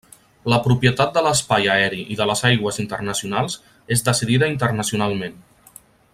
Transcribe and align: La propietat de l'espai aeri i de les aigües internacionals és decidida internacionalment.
La 0.51 0.57
propietat 0.67 1.11
de 1.17 1.21
l'espai 1.27 1.67
aeri 1.73 1.99
i 2.15 2.17
de 2.21 2.27
les 2.31 2.41
aigües 2.51 2.81
internacionals 2.85 3.59
és 3.97 4.03
decidida 4.09 4.51
internacionalment. 4.57 5.39